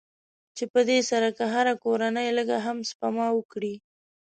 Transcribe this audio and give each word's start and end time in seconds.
چې 0.55 0.63
په 0.73 0.79
دې 0.89 0.99
سره 1.09 1.27
که 1.37 1.43
هره 1.53 1.73
کورنۍ 1.83 2.27
لږ 2.37 2.49
هم 2.65 2.77
سپما 2.89 3.27
وکړي. 3.33 3.75